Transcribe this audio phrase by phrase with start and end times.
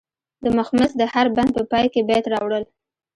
[0.43, 2.63] د مخمس د هر بند په پای کې بیت راوړل.